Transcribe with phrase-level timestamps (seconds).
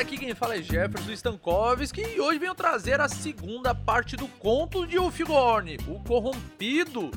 [0.00, 4.86] aqui quem fala é Jefferson Stankovski e hoje venho trazer a segunda parte do conto
[4.86, 7.10] de Ulfigorn, o Corrompido.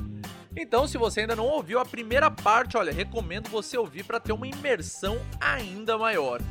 [0.54, 4.34] Então, se você ainda não ouviu a primeira parte, olha, recomendo você ouvir para ter
[4.34, 6.42] uma imersão ainda maior.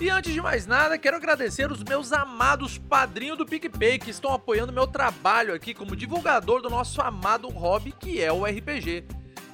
[0.00, 4.32] E antes de mais nada, quero agradecer os meus amados padrinhos do PicPay que estão
[4.32, 9.04] apoiando meu trabalho aqui como divulgador do nosso amado hobby que é o RPG.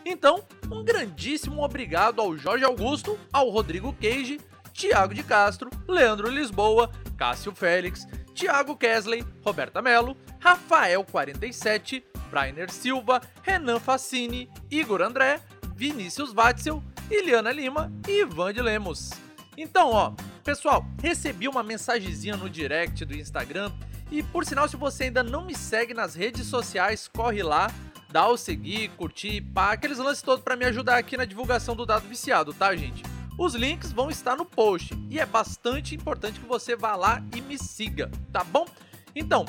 [0.04, 4.38] Então, um grandíssimo obrigado ao Jorge Augusto, ao Rodrigo Cage,
[4.76, 13.80] Tiago de Castro, Leandro Lisboa, Cássio Félix, Tiago Kesley, Roberta Mello, Rafael47, Brainer Silva, Renan
[13.80, 15.40] Facini, Igor André,
[15.74, 19.10] Vinícius Watzel, Iliana Lima e Ivan de Lemos.
[19.56, 20.12] Então, ó,
[20.44, 23.72] pessoal, recebi uma mensagenzinha no direct do Instagram
[24.10, 27.70] e por sinal, se você ainda não me segue nas redes sociais, corre lá,
[28.10, 31.86] dá o seguir, curtir, pá, aqueles lances todos para me ajudar aqui na divulgação do
[31.86, 33.02] dado viciado, tá, gente?
[33.38, 37.42] Os links vão estar no post e é bastante importante que você vá lá e
[37.42, 38.66] me siga, tá bom?
[39.14, 39.44] Então,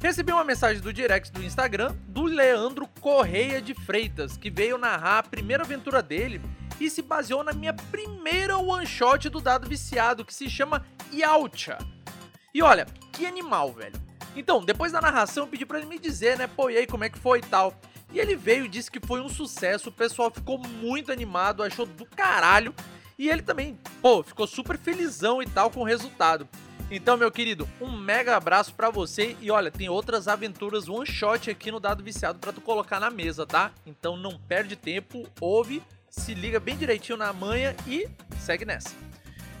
[0.00, 5.18] recebi uma mensagem do direct do Instagram do Leandro Correia de Freitas, que veio narrar
[5.18, 6.40] a primeira aventura dele
[6.78, 11.78] e se baseou na minha primeira one shot do dado viciado, que se chama Yaucha.
[12.54, 14.00] E olha, que animal, velho.
[14.36, 17.02] Então, depois da narração, eu pedi para ele me dizer, né, pô, e aí, como
[17.02, 17.74] é que foi e tal.
[18.12, 21.84] E ele veio e disse que foi um sucesso, o pessoal ficou muito animado, achou
[21.84, 22.74] do caralho.
[23.20, 26.48] E ele também, pô, ficou super felizão e tal com o resultado.
[26.90, 31.50] Então, meu querido, um mega abraço para você e olha, tem outras aventuras one shot
[31.50, 33.72] aqui no Dado Viciado para tu colocar na mesa, tá?
[33.84, 38.88] Então não perde tempo, ouve, se liga bem direitinho na manha e segue nessa.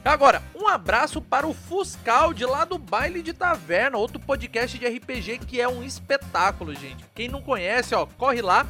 [0.02, 4.86] Agora, um abraço para o Fuscal de lá do Baile de Taverna, outro podcast de
[4.86, 7.04] RPG que é um espetáculo, gente.
[7.14, 8.66] Quem não conhece, ó, corre lá.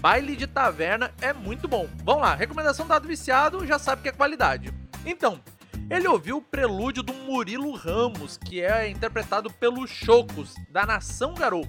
[0.00, 1.88] Baile de Taverna é muito bom.
[2.04, 4.72] Vamos lá, recomendação dado viciado, já sabe que é qualidade.
[5.04, 5.40] Então,
[5.90, 11.66] ele ouviu o prelúdio do Murilo Ramos, que é interpretado pelo Chocos, da Nação Garou,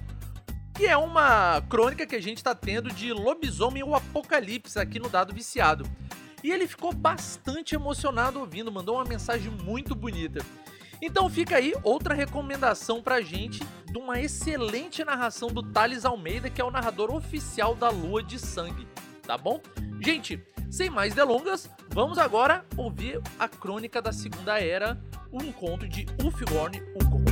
[0.74, 5.08] que é uma crônica que a gente está tendo de lobisomem ou apocalipse aqui no
[5.08, 5.84] Dado Viciado.
[6.42, 10.40] E ele ficou bastante emocionado ouvindo, mandou uma mensagem muito bonita.
[11.02, 16.60] Então fica aí outra recomendação pra gente de uma excelente narração do Thales Almeida, que
[16.60, 18.86] é o narrador oficial da Lua de Sangue,
[19.26, 19.60] tá bom?
[20.00, 25.00] Gente, sem mais delongas, vamos agora ouvir a crônica da Segunda Era,
[25.32, 27.29] um conto de Ulfgorn, o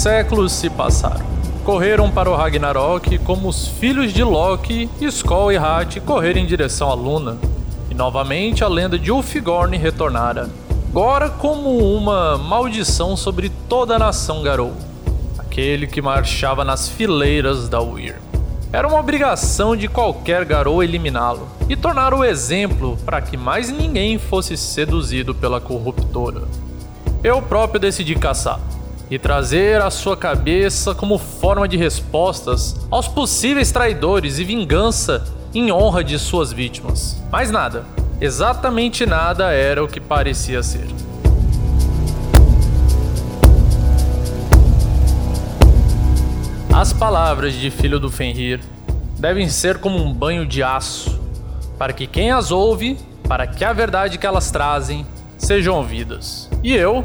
[0.00, 1.26] séculos se passaram.
[1.62, 6.88] Correram para o Ragnarok como os filhos de Loki, Skoll e Hat correram em direção
[6.88, 7.36] à Luna.
[7.90, 10.48] E novamente a lenda de Ulfgorn retornara.
[10.88, 14.72] Agora como uma maldição sobre toda a nação Garou.
[15.38, 18.18] Aquele que marchava nas fileiras da Weir.
[18.72, 24.18] Era uma obrigação de qualquer Garou eliminá-lo e tornar o exemplo para que mais ninguém
[24.18, 26.44] fosse seduzido pela corruptora.
[27.22, 28.58] Eu próprio decidi caçar
[29.10, 35.72] e trazer a sua cabeça como forma de respostas aos possíveis traidores e vingança em
[35.72, 37.20] honra de suas vítimas.
[37.30, 37.84] Mas nada,
[38.20, 40.86] exatamente nada era o que parecia ser.
[46.72, 48.60] As palavras de Filho do Fenrir
[49.18, 51.20] devem ser como um banho de aço,
[51.76, 52.96] para que quem as ouve,
[53.28, 55.04] para que a verdade que elas trazem,
[55.36, 56.48] sejam ouvidas.
[56.62, 57.04] E eu,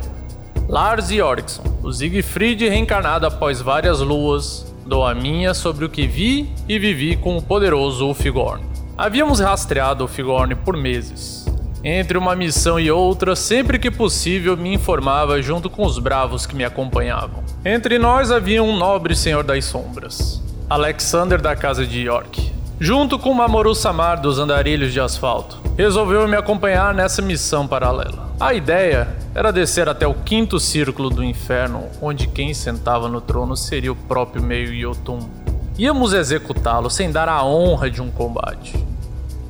[0.68, 6.50] Lars Jorgson, o Siegfried reencarnado após várias luas, dou a minha sobre o que vi
[6.68, 8.64] e vivi com o poderoso Ulfgorn.
[8.98, 11.46] Havíamos rastreado Ulfgorn por meses.
[11.84, 16.56] Entre uma missão e outra, sempre que possível me informava junto com os bravos que
[16.56, 17.44] me acompanhavam.
[17.64, 23.36] Entre nós havia um nobre senhor das sombras, Alexander da Casa de York, junto com
[23.36, 25.62] Mamoru Samar dos Andarilhos de Asfalto.
[25.78, 28.34] Resolveu me acompanhar nessa missão paralela.
[28.40, 33.58] A ideia era descer até o quinto círculo do inferno, onde quem sentava no trono
[33.58, 35.20] seria o próprio Meio Yotun.
[35.78, 38.74] Íamos executá-lo sem dar a honra de um combate.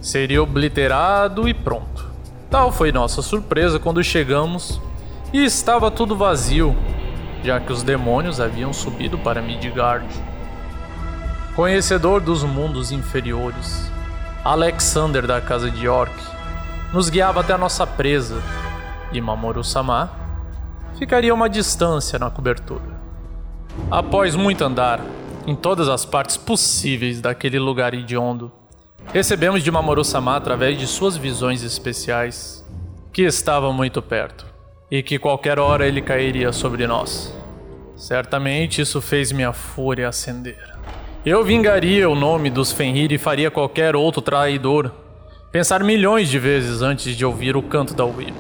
[0.02, 2.04] Seria obliterado e pronto.
[2.50, 4.82] Tal foi nossa surpresa quando chegamos
[5.32, 6.76] e estava tudo vazio,
[7.44, 10.08] já que os demônios haviam subido para Midgard.
[11.56, 13.88] Conhecedor dos mundos inferiores,
[14.44, 16.16] Alexander da Casa de York
[16.92, 18.42] nos guiava até a nossa presa
[19.18, 20.12] e Mamoru-sama
[20.98, 22.96] ficaria uma distância na cobertura.
[23.92, 25.02] Após muito andar,
[25.46, 28.52] em todas as partes possíveis daquele lugar hediondo,
[29.14, 32.66] Recebemos de Mamoru-sama através de suas visões especiais
[33.14, 34.46] que estava muito perto
[34.92, 37.34] e que qualquer hora ele cairia sobre nós.
[37.96, 40.60] Certamente isso fez minha fúria acender.
[41.26, 44.92] Eu vingaria o nome dos Fenrir e faria qualquer outro traidor
[45.50, 48.34] pensar milhões de vezes antes de ouvir o canto da Whip.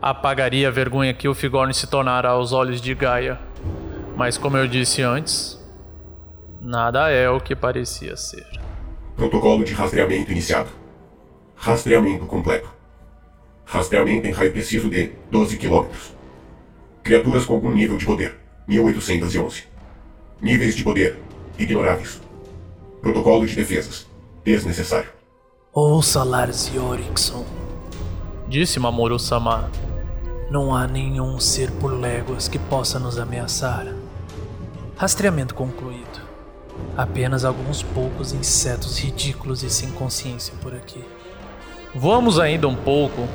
[0.00, 3.38] Apagaria a vergonha que o Figorn se tornara aos olhos de Gaia.
[4.16, 5.58] Mas como eu disse antes,
[6.60, 8.46] nada é o que parecia ser.
[9.16, 10.70] Protocolo de rastreamento iniciado.
[11.56, 12.68] Rastreamento completo.
[13.64, 15.86] Rastreamento em raio preciso de 12 km.
[17.02, 18.36] Criaturas com algum nível de poder.
[18.68, 19.64] 1811.
[20.40, 21.18] Níveis de poder.
[21.58, 22.20] Ignoráveis.
[23.00, 24.06] Protocolo de defesas.
[24.44, 25.10] Desnecessário.
[25.72, 27.44] Ouça Lars Yorickson.
[28.48, 29.70] Disse Mamoru-sama.
[30.50, 33.86] Não há nenhum ser por léguas que possa nos ameaçar.
[34.96, 36.22] Rastreamento concluído.
[36.96, 41.04] Apenas alguns poucos insetos ridículos e sem consciência por aqui.
[41.94, 43.28] Voamos ainda um pouco,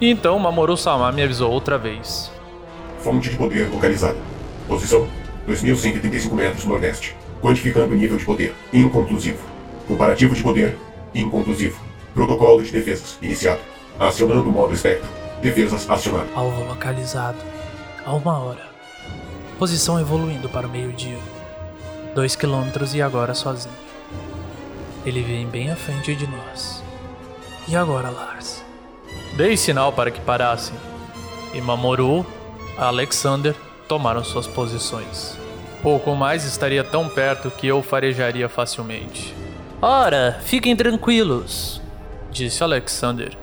[0.00, 2.30] e então Mamoru-sama me avisou outra vez.
[3.00, 4.18] Fonte de poder localizada.
[4.68, 5.08] Posição:
[5.48, 7.16] 2.135 metros nordeste.
[7.42, 8.54] Quantificando o nível de poder.
[8.72, 9.42] Inconclusivo.
[9.88, 10.78] Comparativo de poder.
[11.12, 11.80] Inconclusivo.
[12.14, 13.18] Protocolo de defesas.
[13.20, 13.60] Iniciado.
[13.98, 15.19] Acionando o modo espectro.
[15.42, 16.28] Defesas acionado.
[16.34, 17.38] Alvo localizado.
[18.04, 18.68] A uma hora.
[19.58, 21.18] Posição evoluindo para o meio-dia.
[22.14, 23.74] Dois quilômetros e agora sozinho.
[25.04, 26.82] Ele vem bem à frente de nós.
[27.66, 28.62] E agora, Lars?
[29.34, 30.76] Dei sinal para que parassem.
[31.54, 32.26] E Mamoru,
[32.76, 33.54] Alexander
[33.88, 35.36] tomaram suas posições.
[35.82, 39.34] Pouco mais estaria tão perto que eu farejaria facilmente.
[39.80, 41.80] Ora, fiquem tranquilos,
[42.30, 43.36] disse Alexander.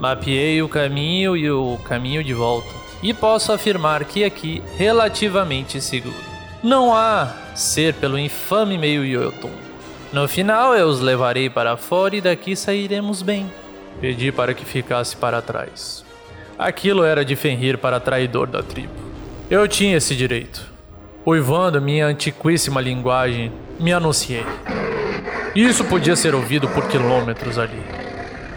[0.00, 2.70] Mapeei o caminho e o caminho de volta,
[3.02, 6.16] e posso afirmar que aqui relativamente seguro.
[6.62, 9.50] Não há ser pelo infame meio Yotun.
[10.10, 13.50] No final eu os levarei para fora e daqui sairemos bem.
[14.00, 16.02] Pedi para que ficasse para trás.
[16.58, 18.92] Aquilo era de Fenrir para traidor da tribo.
[19.50, 20.66] Eu tinha esse direito.
[21.26, 24.46] Uivando minha antiquíssima linguagem, me anunciei.
[25.54, 27.82] Isso podia ser ouvido por quilômetros ali,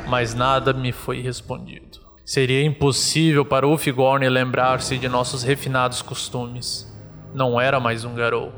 [0.07, 1.99] mas nada me foi respondido.
[2.25, 6.89] Seria impossível para Ulfigorn lembrar-se de nossos refinados costumes.
[7.33, 8.53] Não era mais um garou.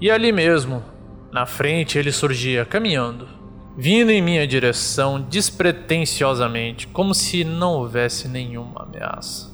[0.00, 0.84] E ali mesmo,
[1.32, 3.28] na frente, ele surgia caminhando,
[3.76, 9.50] vindo em minha direção despretensiosamente, como se não houvesse nenhuma ameaça.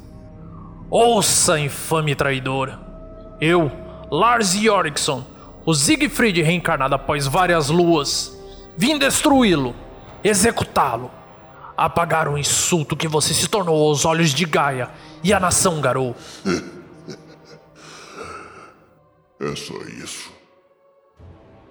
[0.91, 2.79] Ouça, infame traidor!
[3.41, 3.73] Eu,
[4.11, 5.25] Lars Yorickson,
[5.64, 8.38] o Siegfried reencarnado após várias luas,
[8.76, 9.75] vim destruí-lo,
[10.23, 11.11] executá-lo,
[11.76, 14.91] apagar o insulto que você se tornou aos olhos de Gaia
[15.23, 16.17] e a nação Garou.
[19.41, 20.32] É só isso.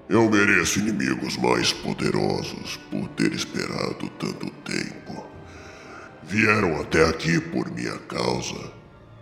[0.10, 5.26] Eu mereço inimigos mais poderosos por ter esperado tanto tempo.
[6.22, 8.72] Vieram até aqui por minha causa.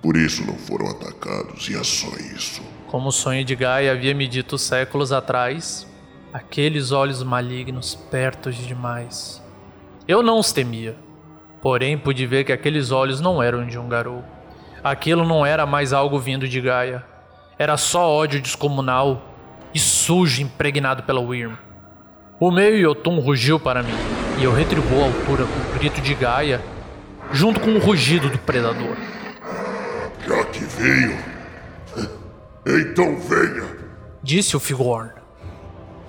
[0.02, 2.62] Por isso não foram atacados, e é só isso.
[2.88, 5.88] Como o sonho de Gaia havia me dito séculos atrás,
[6.34, 9.42] aqueles olhos malignos perto de demais.
[10.12, 10.94] Eu não os temia,
[11.62, 14.22] porém pude ver que aqueles olhos não eram de um garou.
[14.84, 17.02] Aquilo não era mais algo vindo de Gaia.
[17.58, 19.24] Era só ódio descomunal
[19.74, 21.54] e sujo impregnado pela Wyrm.
[22.42, 23.96] O meio Yotun rugiu para mim,
[24.38, 26.62] e eu retribuo a altura com o grito de Gaia,
[27.32, 28.98] junto com o rugido do predador.
[30.28, 31.18] Já que veio,
[32.68, 33.78] então venha.
[34.22, 35.10] Disse o Figorn.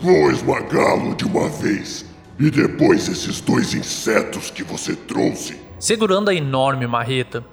[0.00, 2.10] Vou esmagá-lo de uma vez.
[2.38, 5.60] E depois esses dois insetos que você trouxe.
[5.78, 7.44] Segurando a enorme marreta,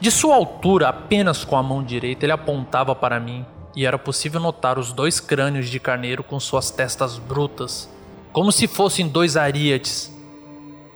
[0.00, 3.44] de sua altura, apenas com a mão direita, ele apontava para mim
[3.74, 7.88] e era possível notar os dois crânios de carneiro com suas testas brutas,
[8.32, 10.12] como se fossem dois arietes.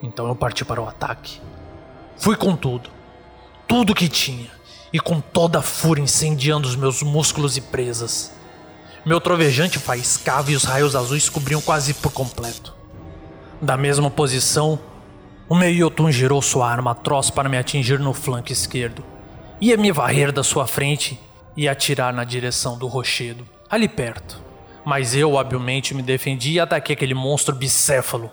[0.03, 1.41] Então eu parti para o ataque.
[2.17, 2.91] Fui com tudo,
[3.67, 4.51] tudo que tinha,
[4.93, 8.33] e com toda a fúria incendiando os meus músculos e presas.
[9.05, 12.82] Meu trovejante faiscava e os raios azuis cobriam quase por completo.
[13.63, 14.77] Da mesma posição,
[15.49, 19.05] o meu Yotun girou sua arma atroz para me atingir no flanco esquerdo.
[19.61, 21.17] Ia me varrer da sua frente
[21.57, 24.43] e atirar na direção do rochedo, ali perto.
[24.85, 28.33] Mas eu habilmente me defendi e ataquei aquele monstro bicéfalo.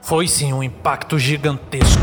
[0.00, 2.00] Foi sim um impacto gigantesco.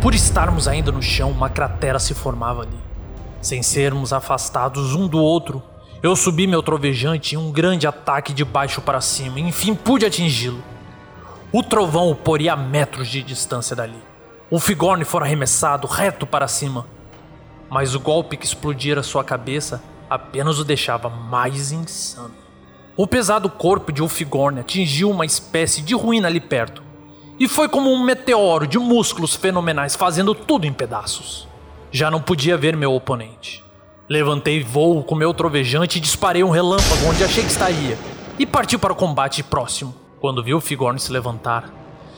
[0.00, 2.78] Por estarmos ainda no chão, uma cratera se formava ali.
[3.42, 5.60] Sem sermos afastados um do outro,
[6.00, 10.06] eu subi meu trovejante em um grande ataque de baixo para cima e enfim pude
[10.06, 10.73] atingi-lo.
[11.56, 14.02] O trovão o poria a metros de distância dali.
[14.50, 16.84] O Figorne fora arremessado reto para cima,
[17.70, 19.80] mas o golpe que explodira sua cabeça
[20.10, 22.34] apenas o deixava mais insano.
[22.96, 26.82] O pesado corpo de Ulfigorn atingiu uma espécie de ruína ali perto.
[27.38, 31.46] E foi como um meteoro de músculos fenomenais fazendo tudo em pedaços.
[31.92, 33.62] Já não podia ver meu oponente.
[34.08, 37.96] Levantei voo com meu trovejante e disparei um relâmpago onde achei que estaria.
[38.40, 40.02] E parti para o combate próximo.
[40.24, 41.68] Quando vi o Figorn se levantar,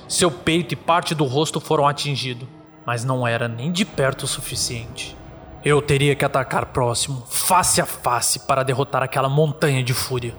[0.06, 2.46] seu peito e parte do rosto foram atingidos,
[2.86, 5.16] mas não era nem de perto o suficiente.
[5.64, 10.36] Eu teria que atacar próximo, face a face, para derrotar aquela montanha de fúria.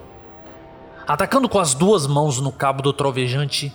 [1.06, 3.74] Atacando com as duas mãos no cabo do trovejante,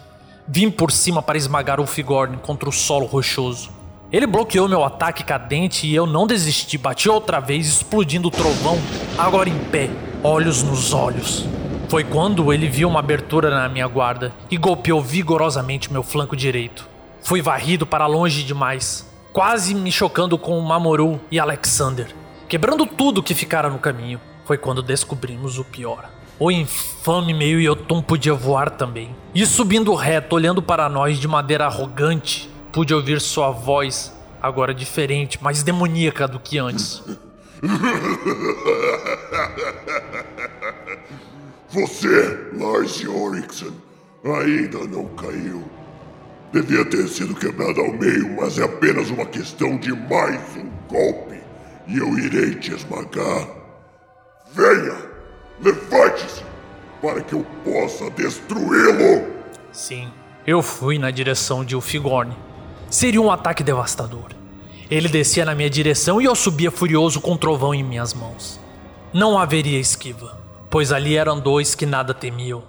[0.49, 3.69] vim por cima para esmagar o Figorn contra o solo rochoso.
[4.11, 8.79] Ele bloqueou meu ataque cadente e eu não desisti, bati outra vez, explodindo o trovão,
[9.19, 9.91] agora em pé,
[10.25, 11.47] olhos nos olhos.
[11.93, 16.89] Foi quando ele viu uma abertura na minha guarda e golpeou vigorosamente meu flanco direito.
[17.23, 22.07] Fui varrido para longe demais, quase me chocando com Mamoru e Alexander,
[22.49, 24.19] quebrando tudo que ficara no caminho.
[24.47, 26.09] Foi quando descobrimos o pior.
[26.39, 29.15] O infame meio Yotun podia voar também.
[29.35, 35.45] E subindo reto, olhando para nós de maneira arrogante, pude ouvir sua voz, agora diferente,
[35.45, 37.03] mais demoníaca do que antes.
[41.73, 43.73] Você, Lars Joriksen,
[44.23, 45.65] ainda não caiu.
[46.53, 51.41] Devia ter sido quebrado ao meio, mas é apenas uma questão de mais um golpe.
[51.89, 53.49] E eu irei te esmagar.
[54.53, 54.97] Venha!
[55.63, 56.45] Levante-se!
[57.01, 59.33] Para que eu possa destruí-lo!
[59.73, 60.13] Sim,
[60.47, 62.37] eu fui na direção de Ulfigorn.
[62.91, 64.33] Seria um ataque devastador.
[64.91, 68.61] Ele descia na minha direção e eu subia furioso com o trovão em minhas mãos.
[69.11, 70.42] Não haveria esquiva
[70.73, 72.63] pois ali eram dois que nada temiam.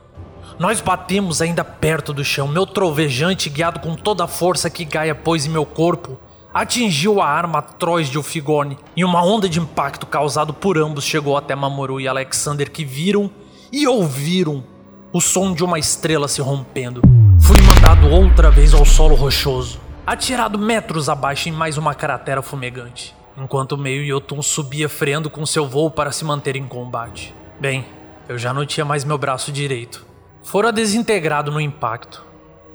[0.59, 2.49] Nós batemos ainda perto do chão.
[2.49, 6.19] Meu trovejante, guiado com toda a força que Gaia pôs em meu corpo,
[6.53, 11.37] atingiu a arma atroz de Ufigone e uma onda de impacto causado por ambos chegou
[11.37, 13.31] até Mamoru e Alexander que viram
[13.71, 14.65] e ouviram
[15.13, 17.01] o som de uma estrela se rompendo.
[17.39, 23.15] Fui mandado outra vez ao solo rochoso, atirado metros abaixo em mais uma cratera fumegante,
[23.37, 27.33] enquanto meio Yotun subia freando com seu voo para se manter em combate.
[27.63, 27.85] Bem,
[28.27, 30.05] eu já não tinha mais meu braço direito.
[30.43, 32.21] Fora desintegrado no impacto.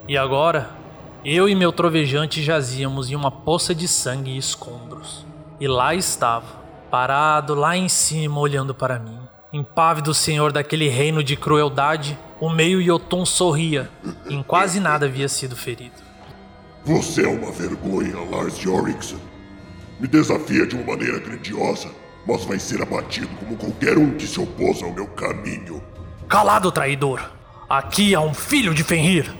[0.08, 0.70] E agora,
[1.22, 5.26] eu e meu trovejante jazíamos em uma poça de sangue e escombros.
[5.60, 6.46] E lá estava,
[6.90, 9.18] parado lá em cima, olhando para mim.
[9.52, 13.90] Impávido senhor daquele reino de crueldade, o meio Yotun sorria.
[14.26, 16.00] Em quase nada havia sido ferido.
[16.86, 19.20] Você é uma vergonha, Lars Joriksen.
[20.00, 21.90] Me desafia de uma maneira grandiosa
[22.28, 25.82] mas vai ser abatido como qualquer um que se opôs ao meu caminho.
[26.28, 27.22] Calado, traidor!
[27.66, 29.34] Aqui há um filho de Fenrir!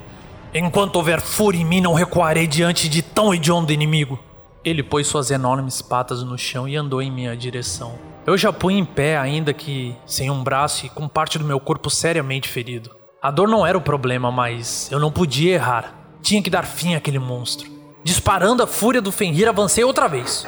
[0.54, 4.18] Enquanto houver fúria em mim, não recuarei diante de tão hediondo inimigo.
[4.64, 7.98] Ele pôs suas enormes patas no chão e andou em minha direção.
[8.26, 11.60] Eu já punha em pé, ainda que sem um braço e com parte do meu
[11.60, 12.96] corpo seriamente ferido.
[13.20, 15.94] A dor não era o problema, mas eu não podia errar.
[16.22, 17.70] Tinha que dar fim àquele monstro.
[18.02, 20.46] Disparando a fúria do Fenrir, avancei outra vez.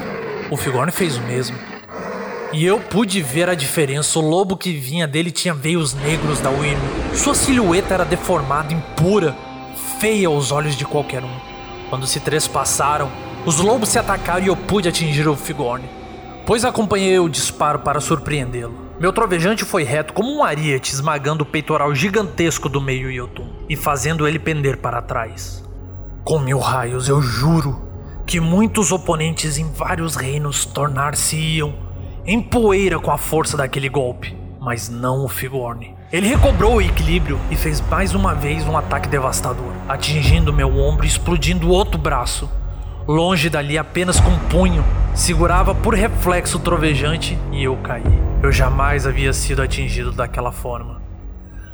[0.50, 1.56] O Figorn fez o mesmo.
[2.52, 4.18] E eu pude ver a diferença.
[4.18, 6.80] O lobo que vinha dele tinha veios negros da Wyrm.
[7.14, 9.36] Sua silhueta era deformada, impura,
[10.00, 11.36] feia aos olhos de qualquer um.
[11.88, 13.08] Quando se trespassaram,
[13.46, 15.88] os lobos se atacaram e eu pude atingir o Figorne,
[16.44, 18.90] pois acompanhei o disparo para surpreendê-lo.
[18.98, 23.76] Meu trovejante foi reto como um ariete, esmagando o peitoral gigantesco do meio Yotun e
[23.76, 25.64] fazendo ele pender para trás.
[26.24, 27.80] Com mil raios, eu juro
[28.26, 31.89] que muitos oponentes em vários reinos tornar-se-iam
[32.26, 35.94] em poeira com a força daquele golpe, mas não o Figorne.
[36.12, 41.04] Ele recobrou o equilíbrio e fez mais uma vez um ataque devastador, atingindo meu ombro
[41.04, 42.50] e explodindo o outro braço.
[43.06, 44.84] Longe dali, apenas com um punho,
[45.14, 48.02] segurava por reflexo o trovejante e eu caí.
[48.42, 51.00] Eu jamais havia sido atingido daquela forma.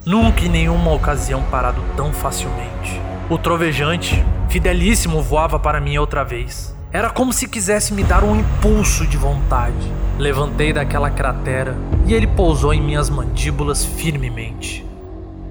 [0.05, 3.01] Nunca em nenhuma ocasião parado tão facilmente.
[3.29, 6.76] O trovejante, fidelíssimo, voava para mim outra vez.
[6.93, 9.93] Era como se quisesse me dar um impulso de vontade.
[10.19, 11.77] Levantei daquela cratera
[12.07, 14.87] e ele pousou em minhas mandíbulas firmemente.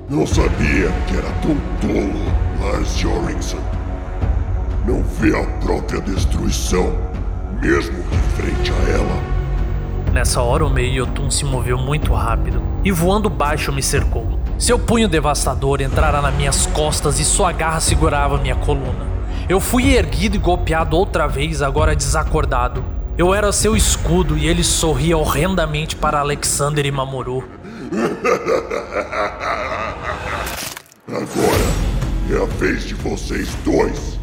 [0.10, 3.60] Não sabia que era tão tolo, Lars Joriksen.
[4.86, 6.96] Não vê a própria destruição,
[7.62, 9.36] mesmo de frente a ela.
[10.14, 14.40] Nessa hora, o Meiotun se moveu muito rápido e voando baixo me cercou.
[14.58, 19.15] Seu punho devastador entrara nas minhas costas e sua garra segurava minha coluna.
[19.48, 22.84] Eu fui erguido e golpeado outra vez, agora desacordado.
[23.16, 27.44] Eu era seu escudo e ele sorria horrendamente para Alexander e Mamoru.
[31.08, 31.66] Agora
[32.32, 34.20] é a vez de vocês dois.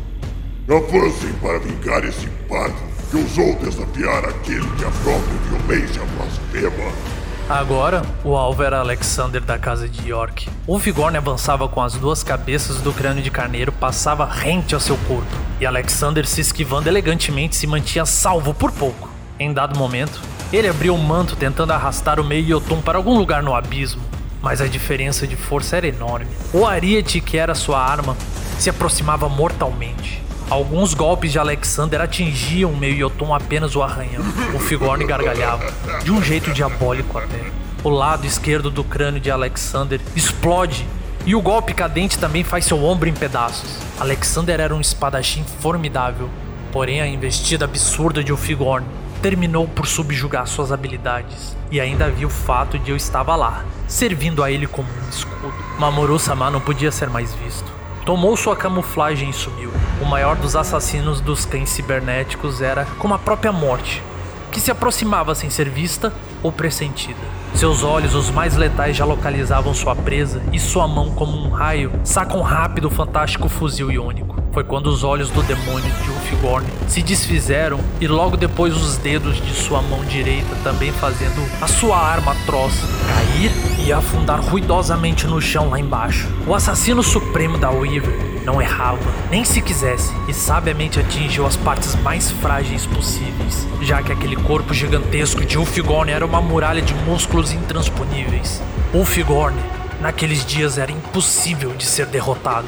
[0.68, 2.74] Avancem para vingar esse pardo
[3.08, 7.11] que ousou desafiar aquele que a própria violência blasfema.
[7.52, 10.48] Agora, o alvo era Alexander da casa de York.
[10.66, 14.96] O Vigorne avançava com as duas cabeças do crânio de carneiro, passava rente ao seu
[15.06, 15.30] corpo,
[15.60, 19.10] e Alexander, se esquivando elegantemente, se mantinha salvo por pouco.
[19.38, 20.18] Em dado momento,
[20.50, 24.00] ele abriu o manto tentando arrastar o meio Yotun para algum lugar no abismo,
[24.40, 26.30] mas a diferença de força era enorme.
[26.54, 28.16] O Ariete, que era sua arma,
[28.58, 30.22] se aproximava mortalmente.
[30.52, 34.28] Alguns golpes de Alexander atingiam o meio Yoton apenas o arranhando.
[34.54, 35.72] O Figorne gargalhava,
[36.04, 37.40] de um jeito diabólico até.
[37.82, 40.86] O lado esquerdo do crânio de Alexander explode
[41.24, 43.78] e o golpe cadente também faz seu ombro em pedaços.
[43.98, 46.28] Alexander era um espadachim formidável,
[46.70, 48.86] porém a investida absurda de Ulfigorn
[49.22, 51.56] terminou por subjugar suas habilidades.
[51.70, 55.54] E ainda havia o fato de eu estava lá, servindo a ele como um escudo.
[55.78, 57.71] Mamoru-sama não podia ser mais visto.
[58.04, 59.70] Tomou sua camuflagem e sumiu.
[60.00, 64.02] O maior dos assassinos dos cães cibernéticos era como a própria morte,
[64.50, 67.20] que se aproximava sem ser vista ou pressentida.
[67.54, 71.92] Seus olhos, os mais letais, já localizavam sua presa e sua mão, como um raio,
[72.02, 74.41] saca um rápido fantástico fuzil iônico.
[74.52, 79.40] Foi quando os olhos do demônio de Ulfigorn se desfizeram e logo depois os dedos
[79.40, 82.74] de sua mão direita também fazendo a sua arma atroz
[83.06, 83.50] cair
[83.86, 86.28] e afundar ruidosamente no chão lá embaixo.
[86.46, 91.94] O assassino supremo da Weaver não errava, nem se quisesse, e sabiamente atingiu as partes
[92.02, 97.52] mais frágeis possíveis, já que aquele corpo gigantesco de Ulfigorn era uma muralha de músculos
[97.52, 98.60] intransponíveis.
[98.92, 99.56] Ulfigorn,
[100.00, 102.66] naqueles dias, era impossível de ser derrotado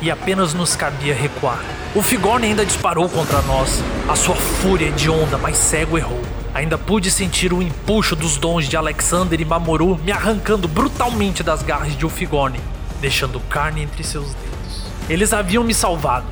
[0.00, 1.62] e apenas nos cabia recuar.
[1.94, 3.82] O Figorne ainda disparou contra nós.
[4.08, 6.20] A sua fúria de onda, mas cego errou.
[6.54, 11.62] Ainda pude sentir o empuxo dos dons de Alexander e Mamoru me arrancando brutalmente das
[11.62, 12.60] garras de Ulfigorne,
[13.00, 14.84] deixando carne entre seus dedos.
[15.08, 16.26] Eles haviam me salvado.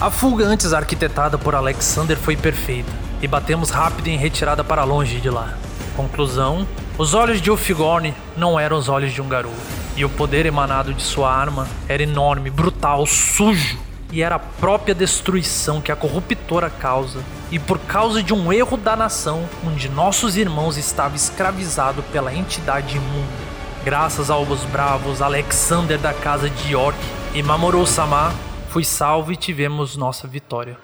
[0.00, 5.20] A fuga antes arquitetada por Alexander foi perfeita, e batemos rápido em retirada para longe
[5.20, 5.54] de lá.
[5.96, 6.66] Conclusão:
[6.98, 9.83] os olhos de Ulfigorne não eram os olhos de um garoto.
[9.96, 13.78] E o poder emanado de sua arma era enorme, brutal, sujo.
[14.12, 17.20] E era a própria destruição que a corruptora causa.
[17.50, 22.34] E por causa de um erro da nação, um de nossos irmãos estava escravizado pela
[22.34, 23.54] entidade imunda.
[23.84, 26.98] Graças aos bravos Alexander da casa de York
[27.34, 28.32] e Mamoru Sama,
[28.70, 30.78] fui salvo e tivemos nossa vitória.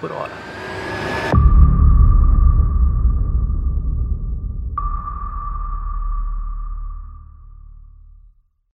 [0.00, 0.57] Por hora.